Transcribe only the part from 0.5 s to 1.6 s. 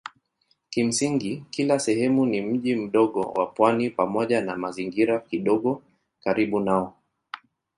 Kimsingi